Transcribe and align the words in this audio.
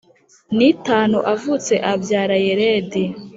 n 0.55 0.59
itanu 0.71 1.17
avutse 1.33 1.73
abyara 1.91 2.35
Yeredi 2.45 3.03